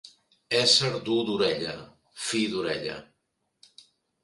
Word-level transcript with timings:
Ésser 0.59 0.89
dur 1.09 1.17
d'orella, 1.27 1.77
fi 2.31 2.43
d'orella. 2.55 2.99